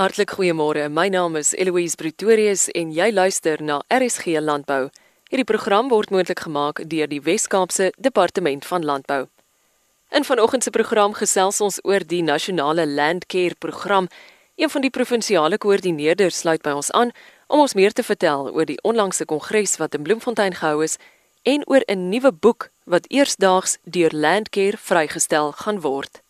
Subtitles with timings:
[0.00, 0.88] Hartlik goeiemôre.
[0.88, 4.86] My naam is Eloise Pretorius en jy luister na RSG Landbou.
[5.28, 9.26] Hierdie program word moontlik gemaak deur die Wes-Kaapse Departement van Landbou.
[10.16, 14.08] In vanoggend se program gesels ons oor die nasionale Landcare program.
[14.56, 17.12] Een van die provinsiale koördineerders sluit by ons aan
[17.52, 20.96] om ons meer te vertel oor die onlangse kongres wat in Bloemfontein gehou is
[21.44, 26.22] en oor 'n nuwe boek wat eersdaags deur Landcare vrygestel gaan word.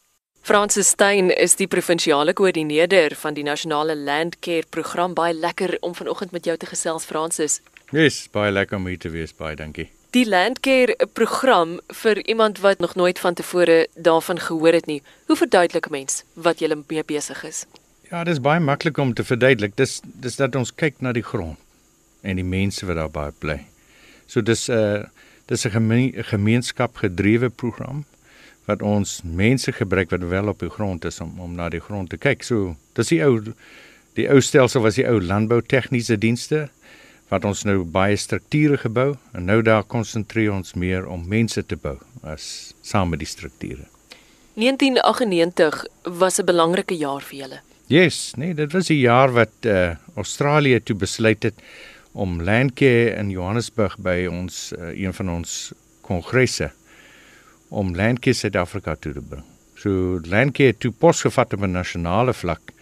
[0.43, 5.13] Francis Stein is die provinsiale koördineerder van die nasionale Landcare program.
[5.15, 7.61] Baie lekker om vanoggend met jou te gesels Francis.
[7.93, 9.91] Yes, baie lekker om hier te wees, baie dankie.
[10.17, 15.03] Die Landcare program vir iemand wat nog nooit van tevore daarvan gehoor het nie.
[15.27, 17.67] Hoe verduidelik 'n mens wat jy mee besig is?
[18.11, 19.77] Ja, dit is baie maklik om te verduidelik.
[19.77, 21.59] Dis dis dat ons kyk na die grond
[22.23, 23.67] en die mense wat daar bly.
[24.27, 25.05] So dis 'n uh,
[25.47, 28.05] dis 'n geme gemeenskap gedrewe program
[28.71, 32.11] wat ons mense gebruik wat wel op die grond is om om na die grond
[32.11, 32.45] te kyk.
[32.47, 33.39] So dis die ou
[34.19, 36.69] die ou stelsel was die ou landbou tegniese dienste
[37.31, 41.79] wat ons nou baie strukture gebou en nou daar konsentreer ons meer om mense te
[41.79, 41.97] bou
[42.27, 43.87] as saam met die strukture.
[44.59, 45.85] 1998
[46.19, 47.61] was 'n belangrike jaar vir julle.
[47.87, 51.55] Yes, nee, dit was die jaar wat uh, Australië toe besluit het
[52.13, 56.71] om Landcare in Johannesburg by ons uh, een van ons kongresse
[57.71, 59.47] om Landcare Suid-Afrika toe te bring.
[59.81, 62.73] So Landcare toe posgevat op 'n nasionale vlak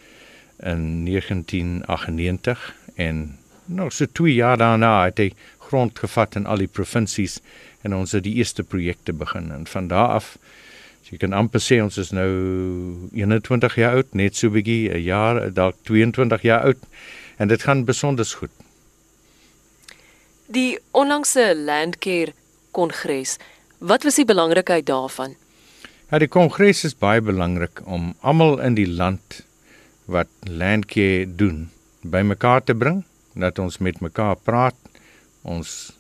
[0.59, 6.73] in 1998 en nou so 2 jaar daarna het hy grond gevat in al die
[6.73, 7.41] provinsies
[7.83, 10.39] en ons het die eerste projekte begin en van daar af
[11.09, 12.29] So jy kan amper sê ons is nou
[13.17, 16.83] 21 jaar oud, net so bietjie 'n jaar, dalk 22 jaar oud
[17.39, 18.51] en dit gaan besonder goed.
[20.53, 22.35] Die onlangse Landcare
[22.73, 23.39] kongres,
[23.79, 25.37] wat was die belangrikheid daarvan?
[26.11, 29.43] Ja, die kongres is baie belangrik om almal in die land
[30.09, 31.69] wat Landcare doen
[32.01, 33.03] bymekaar te bring,
[33.35, 34.77] dat ons met mekaar praat,
[35.43, 35.93] ons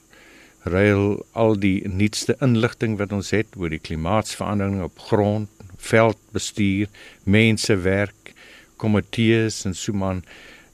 [0.68, 6.88] ruil al die nuutste inligting wat ons het oor die klimaatsverandering op grond, veldbestuur,
[7.24, 8.33] mensewerk,
[8.80, 10.24] komitees en so man.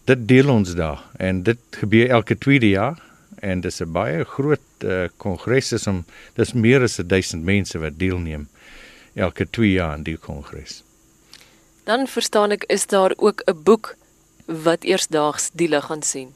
[0.09, 3.03] Dit deel ons daar en dit gebeur elke tweede jaar
[3.41, 7.99] en dis 'n baie groot uh, kongres is om dis meer as 1000 mense wat
[7.99, 8.49] deelneem
[9.15, 10.83] elke 2 jaar aan die kongres.
[11.85, 13.97] Dan verstaan ek is daar ook 'n boek
[14.47, 16.35] wat eersdaags die lig gaan sien.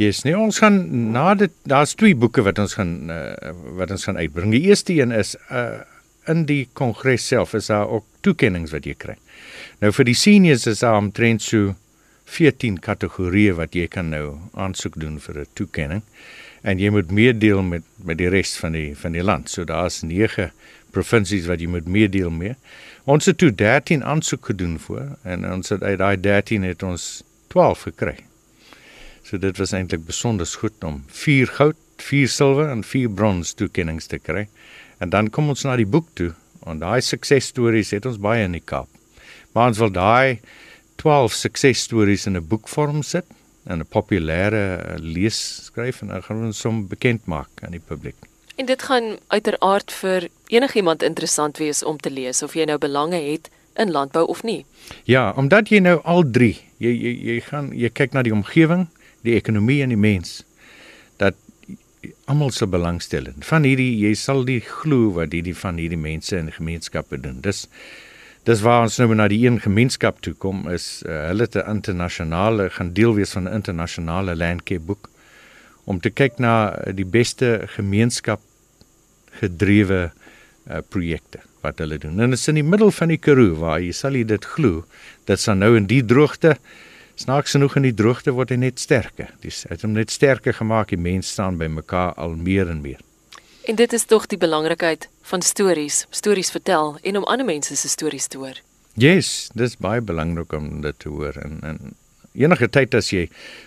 [0.00, 4.04] Yes, nee, ons gaan na dit daar's twee boeke wat ons gaan uh, wat ons
[4.04, 4.50] gaan uitbring.
[4.50, 5.80] Die eerste een is uh
[6.28, 9.16] in die kongres self is daar ook toekenninge wat jy kry.
[9.80, 11.74] Nou vir die seniors is daar omtrent so
[12.30, 16.02] 14 kategorieë wat jy kan nou aansoek doen vir 'n toekenning.
[16.62, 19.50] En jy moet meedeel met met die res van die van die land.
[19.50, 20.52] So daar's 9
[20.90, 22.54] provinsies wat jy moet meedeel mee.
[23.04, 27.22] Ons het toe 13 aansoek gedoen voor en ons het uit daai 13 het ons
[27.48, 28.16] 12 gekry.
[29.22, 34.06] So dit was eintlik besonder goed om 4 goud, 4 silwer en 4 brons toekenninge
[34.06, 34.48] te kry.
[34.98, 36.32] En dan kom ons na die boek toe.
[36.66, 38.88] En daai suksesstories het ons baie in die Kaap.
[39.54, 40.40] Maar ons wil daai
[41.00, 43.24] 12 suksesstories in 'n boekvorm sit
[43.64, 48.16] en 'n populêre lees skryf en dan gaan ons hom bekend maak aan die publiek.
[48.56, 53.16] En dit gaan uiteraard vir enigiemand interessant wees om te lees of jy nou belange
[53.16, 54.64] het in landbou of nie.
[55.04, 58.88] Ja, omdat jy nou al drie, jy jy jy gaan jy kyk na die omgewing,
[59.22, 60.42] die ekonomie en die mens
[61.16, 61.34] dat
[62.24, 63.42] almal se belangstel in.
[63.44, 67.40] Van hierdie jy sal die glo wat hierdie van hierdie mense in gemeenskappe doen.
[67.40, 67.66] Dis
[68.48, 72.70] dis waar ons nou na die een gemeenskap toe kom is uh, hulle te internasionale
[72.76, 75.10] gaan deel wees van 'n internasionale landcare boek
[75.84, 78.40] om te kyk na die beste gemeenskap
[79.40, 82.20] gedrewe uh, projekte wat hulle doen.
[82.20, 84.84] En dit is in die middel van die Karoo waar jy sal jy dit glo
[85.24, 86.56] dat sa nou in die droogte
[87.20, 89.28] Snaaks genoeg in die droogte word hy net sterker.
[89.42, 90.88] Dis het hom net sterker gemaak.
[90.88, 93.02] Die mense staan by mekaar al meer en meer.
[93.68, 97.88] En dit is tog die belangrikheid van stories, stories vertel en om ander mense se
[97.88, 98.58] stories te hoor.
[98.98, 101.94] Yes, dis baie belangrik om dit te hoor en en
[102.34, 103.24] enige tyd as jy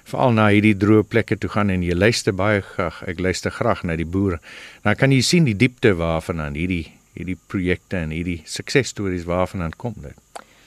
[0.07, 3.83] veral na hierdie droë plekke toe gaan en jy luister baie graag, ek luister graag
[3.83, 4.39] na die boere.
[4.83, 9.61] Dan kan jy sien die diepte waarvan aan hierdie hierdie projekte en hierdie suksesstories waarvan
[9.67, 10.17] aan kom dit.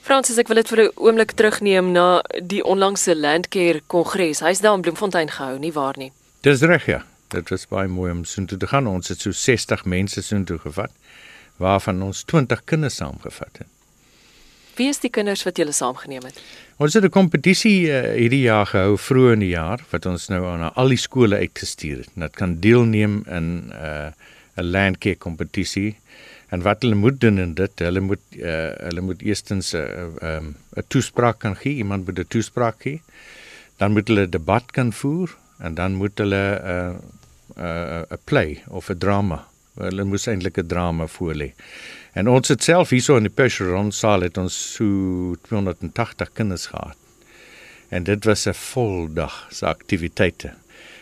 [0.07, 4.41] Fransis, ek wil dit vir 'n oomblik terugneem na die onlangse Landcare Kongres.
[4.41, 6.13] Hy's daar in Bloemfontein gehou, nie waar nie?
[6.43, 7.03] Dis reg ja.
[7.37, 8.89] Dit was baie mooi om so toe te gaan.
[8.91, 10.93] Ons het so 60 mense so toe gevat,
[11.63, 13.73] waarvan ons 20 kinders saamgevat het.
[14.77, 16.41] Wie is die kinders wat julle saamgeneem het?
[16.77, 20.45] Ons het 'n kompetisie uh, hierdie jaar gehou vroeër in die jaar wat ons nou
[20.45, 22.11] aan al die skole uitgestuur het.
[22.15, 24.13] Dit kan deelneem in 'n uh,
[24.57, 25.97] 'n landcare kompetisie
[26.49, 29.83] En wat hulle moet doen in dit, hulle moet uh, hulle moet eerstens 'n uh,
[29.83, 33.03] 'n um, 'n toespraak kan gee, iemand moet 'n toespraak gee.
[33.77, 36.95] Dan moet hulle 'n debat kan voer en dan moet hulle 'n uh,
[37.59, 39.47] uh, 'n play of 'n drama.
[39.77, 41.53] Hulle moes eintlik 'n drama voorlê.
[42.13, 46.97] En ons het self hierso in die Percheron saal het ons so 280 kinders gehad.
[47.89, 50.55] En dit was 'n vol dag se aktiwiteite.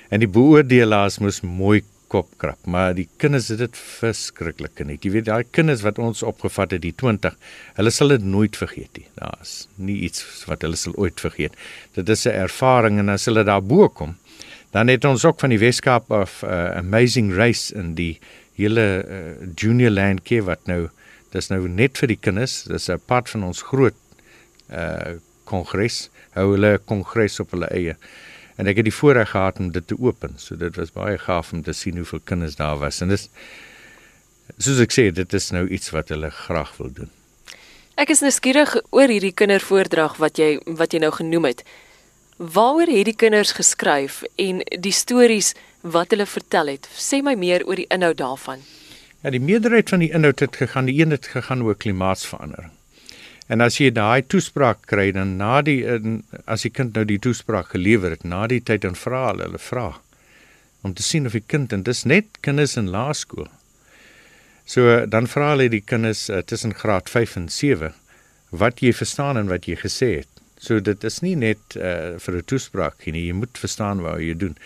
[0.09, 1.83] En die beoordelaars moes mooi
[2.15, 5.05] kop krap, maar die kinders het dit verskriklik geniet.
[5.05, 7.35] Jy weet daai kinders wat ons opgevat het, die 20,
[7.75, 9.07] hulle sal dit nooit vergeet nie.
[9.19, 11.57] Daar's nie iets wat hulle sal ooit vergeet.
[11.95, 14.17] Dit is 'n ervaring en as hulle daar bo kom,
[14.75, 18.19] dan het ons ook van die Weskaap of uh, Amazing Race in die
[18.59, 19.19] hele uh,
[19.55, 20.89] Junior Land Care wat nou
[21.35, 22.65] dis nou net vir die kinders.
[22.67, 23.95] Dis 'n part van ons groot
[24.71, 26.09] uh kongres.
[26.33, 27.97] Hou hulle kongres op hulle eie
[28.57, 30.39] en ek het die voorreg gehad om dit te open.
[30.39, 33.29] So dit was baie gaaf om te sien hoeveel kinders daar was en dis
[34.59, 37.11] soos ek sê dit is nou iets wat hulle graag wil doen.
[37.95, 41.63] Ek is nuuskierig oor hierdie kindervoordrag wat jy wat jy nou genoem het.
[42.37, 46.89] Waaroor het die kinders geskryf en die stories wat hulle vertel het?
[46.91, 48.65] Sê my meer oor die inhoud daarvan.
[49.23, 52.73] Ja, die meerderheid van die inhoud het gegaan, die een het gegaan oor klimaatsverandering.
[53.47, 55.85] En as jy daai toespraak kry dan na die
[56.51, 59.61] as die kind nou die toespraak gelewer het, na die tyd dan vra hulle hulle
[59.61, 59.89] vra
[60.85, 63.47] om te sien of die kind en dis net kinders in laerskool.
[64.67, 67.95] So dan vra hulle die kinders uh, tussen graad 5 en 7
[68.51, 70.34] wat jy verstaan en wat jy gesê het.
[70.65, 74.35] So dit is nie net uh, vir 'n toespraak nie, jy moet verstaan wat jy
[74.35, 74.57] doen.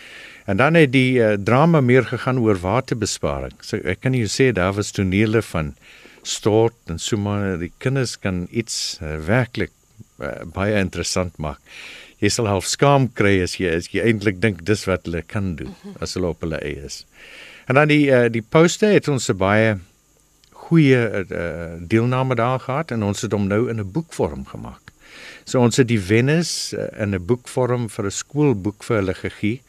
[0.47, 3.57] En dan het die uh, drama meer gegaan oor waterbesparing.
[3.61, 5.75] So ek kan jou sê daar was tonele van
[6.23, 9.73] stort en so maar die kinders kan iets uh, werklik
[10.23, 11.59] uh, baie interessant maak.
[12.23, 15.55] Jy sal half skaam kry as jy as jy eintlik dink dis wat hulle kan
[15.59, 17.05] doen as hulle op hulle eie is.
[17.69, 19.77] En dan die uh, die poster het ons baie
[20.69, 24.88] goeie uh, deelname daar gehad en ons het hom nou in 'n boekvorm gemaak.
[25.49, 29.63] So ons het die wennes uh, in 'n boekvorm vir 'n skoolboek vir hulle gegee.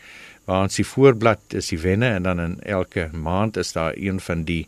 [0.45, 4.19] Waar ons die voorblad is die wenne en dan in elke maand is daar een
[4.19, 4.67] van die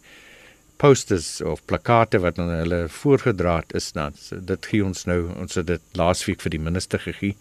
[0.77, 5.55] posters of plakate wat hulle voorgedra het is dan so dit gee ons nou ons
[5.55, 7.35] het dit laasweek vir die minister gegee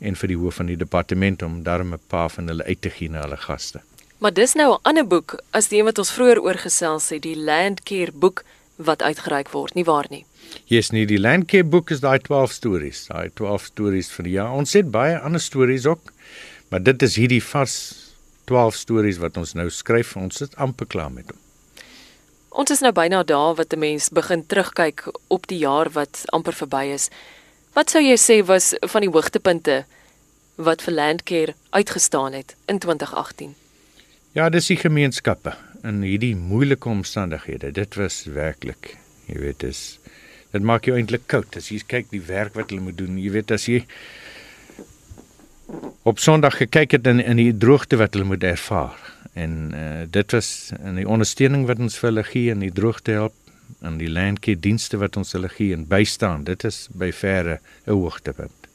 [0.00, 2.90] en vir die hoof van die departement om daarmee 'n paar van hulle uit te
[2.90, 3.80] gee na hulle gaste.
[4.18, 7.36] Maar dis nou 'n ander boek as die een wat ons vroeër oorgesels het, die
[7.36, 8.44] Landcare boek
[8.84, 10.24] wat uitgereik word, nie waar nie?
[10.70, 14.52] Yes, nie die Landcare boek is daai 12 stories, daai 12 stories vir die jaar.
[14.56, 16.12] Ons het baie ander stories ook,
[16.70, 17.76] maar dit is hierdie vars
[18.50, 20.16] 12 stories wat ons nou skryf.
[20.16, 21.38] Ons sit amper klaar met hom.
[22.52, 26.52] Ons is nou byna daar wat 'n mens begin terugkyk op die jaar wat amper
[26.52, 27.08] verby is.
[27.72, 29.84] Wat sou jy sê was van die hoogtepunte
[30.56, 33.54] wat vir Landcare uitgestaan het in 2018?
[34.32, 37.72] Ja, dis die gemeenskappe in hierdie moeilike omstandighede.
[37.74, 38.96] Dit was werklik,
[39.26, 39.82] jy weet, dis
[40.52, 43.16] dit maak jou eintlik koud as jy kyk die werk wat hulle moet doen.
[43.16, 43.80] Jy weet as jy
[46.04, 48.98] op Sondag gekyk het in in die droogte wat hulle moet ervaar
[49.32, 53.16] en uh, dit was in die ondersteuning wat ons vir hulle gee en die droogte
[53.16, 53.36] help
[53.80, 57.96] en die landcare dienste wat ons hulle gee en bystaan dit is by verre 'n
[57.96, 58.68] hoogtepunt.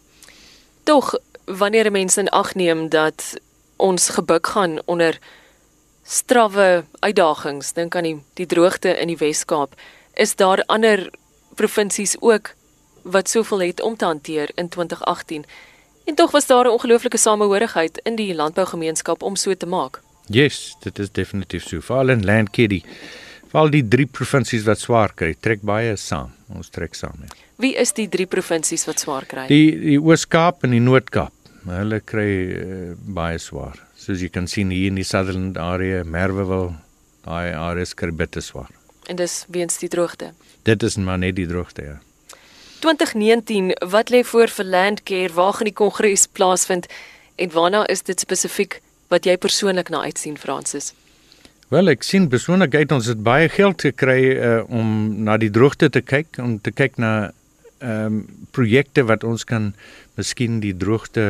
[0.84, 1.14] Tog
[1.46, 3.38] wanneer mense in ag neem dat
[3.78, 5.20] ons gebuk gaan onder
[6.08, 9.76] strawwe uitdagings dink aan die die droogte in die Wes-Kaap
[10.16, 11.10] is daar ander
[11.60, 12.54] provinsies ook
[13.04, 15.46] wat soveel het om te hanteer in 2018
[16.08, 20.02] en tog was daar 'n ongelooflike samehorigheid in die landbougemeenskap om so te maak.
[20.28, 21.82] Yes, dit is definitief so.
[21.82, 22.84] Veral in Landkiddy.
[23.48, 26.32] Veral die drie provinsies wat swaar kry, trek baie saam.
[26.56, 27.16] Ons trek saam.
[27.22, 27.28] Ja.
[27.56, 29.48] Wie is die drie provinsies wat swaar kry?
[29.48, 31.32] Die die Oos-Kaap en die Noord-Kaap.
[31.66, 33.87] Hulle kry uh, baie swaar.
[34.08, 36.70] Soos jy kan sien hier in die Sutherland area, Merwewil,
[37.26, 38.70] daai areas kry bitter swaar.
[39.12, 40.30] En dis weens die droogte.
[40.64, 41.98] Dit is maar net die droogte, ja.
[42.86, 45.34] 2019, wat lê voor vir Landcare?
[45.36, 46.88] Waar gaan die kongres plaasvind
[47.36, 48.80] en waarna is dit spesifiek
[49.12, 50.94] wat jy persoonlik na uitsien Fransis?
[51.68, 55.92] Wel, ek sien persoonlik uit ons het baie geld gekry uh, om na die droogte
[55.92, 57.14] te kyk, om te kyk na
[57.84, 59.74] ehm um, projekte wat ons kan
[60.16, 61.26] miskien die droogte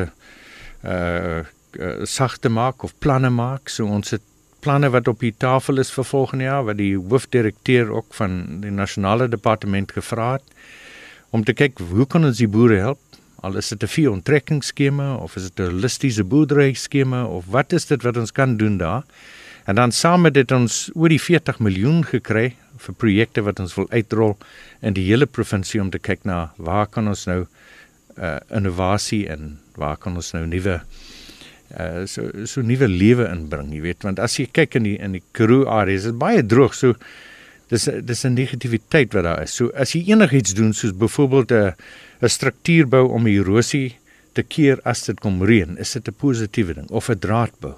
[0.85, 1.41] uh,
[1.77, 3.69] uh sagte maak of planne maak.
[3.69, 4.21] So ons het
[4.59, 8.73] planne wat op die tafel is vir volgende jaar wat die hoofdirekteur ook van die
[8.73, 10.55] nasionale departement gevra het
[11.29, 13.03] om te kyk hoe kan ons die boere help
[13.45, 17.73] Al is dit 'n vee onttrekkingsskema of is dit 'n holistiese boerdery skema of wat
[17.73, 19.03] is dit wat ons kan doen daar?
[19.65, 23.75] En dan saam met dit ons oor die 40 miljoen gekry vir projekte wat ons
[23.75, 24.37] wil uitrol
[24.81, 27.45] in die hele provinsie om te kyk na waar kan ons nou
[28.17, 31.16] uh innovasie en waar kan ons nou nuwe uh
[32.05, 35.23] so so nuwe lewe inbring, jy weet, want as jy kyk in die in die
[35.33, 36.93] Karoo area is dit baie droog, so
[37.69, 39.53] dis dis 'n negativiteit wat daar is.
[39.53, 41.73] So as jy enigiets doen soos byvoorbeeld 'n
[42.21, 43.97] 'n struktuurbou om erosie
[44.33, 47.75] te keer as dit kom reën, is dit 'n positiewe ding of 'n draadbou.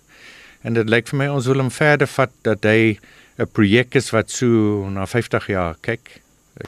[0.63, 2.98] en dit lyk vir my ons wil hom verder vat dat hy
[3.38, 6.22] 'n projek is wat so na 50 jaar kyk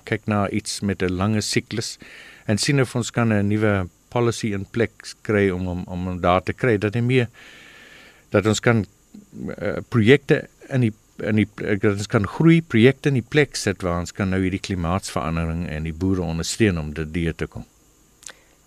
[0.04, 1.98] kyk na iets met 'n lange siklus
[2.46, 6.44] en sien of ons kan 'n nuwe policy in plek kry om om om daar
[6.44, 7.28] te kry dat hy meer
[8.30, 8.86] dat ons kan
[9.62, 13.84] uh, projekte in die in die dat ons kan groei projekte in die plek sit
[13.86, 17.66] waar ons kan nou hierdie klimaatsverandering en die boere ondersteun om dit deur te kom.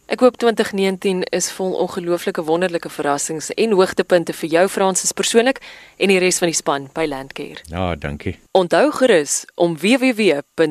[0.08, 5.60] Ek hoop 2019 is vol ongelooflike wonderlike verrassings en hoogtepunte vir jou Fransis persoonlik
[6.00, 7.60] en die res van die span by Landcare.
[7.68, 8.40] Ja, dankie.
[8.56, 10.68] Onthou gerus om www.rsg.co.za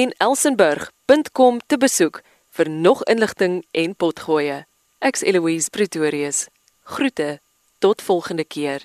[0.00, 2.22] en elsenburg.com te besoek
[2.58, 4.66] vir nog inligting en potgoeie.
[4.98, 6.48] Ek's Eloise Pretorius.
[6.82, 7.38] Groete
[7.78, 8.82] tot volgende keer.